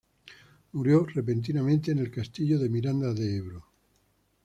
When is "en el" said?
1.91-2.09